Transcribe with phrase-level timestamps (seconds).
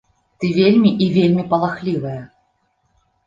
[0.43, 2.21] Ты вельмі і вельмі палахлівая.